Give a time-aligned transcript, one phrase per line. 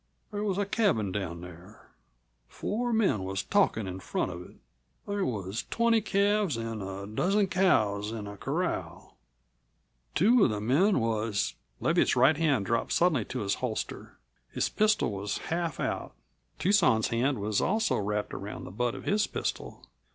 [0.31, 1.91] There was a cabin down there.
[2.47, 4.55] Four men was talkin' in front of it.
[5.07, 9.15] There was twenty calves an' a dozen cows in a corral.
[10.15, 14.17] Two of the men was" Leviatt's right hand dropped suddenly to his holster.
[14.51, 16.15] His pistol was half out.
[16.57, 19.85] Tucson's hand was also wrapped around the butt of his pistol.